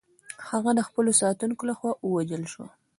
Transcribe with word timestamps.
هغه 0.49 0.71
د 0.77 0.81
خپلو 0.87 1.11
ساتونکو 1.21 1.63
لخوا 1.69 1.91
ووژل 2.09 2.43
شوه. 2.53 2.67